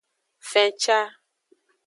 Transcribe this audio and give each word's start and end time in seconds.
Fenca. 0.51 0.99